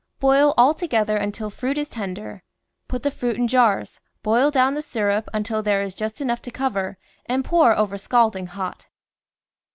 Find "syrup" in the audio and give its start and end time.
4.81-5.29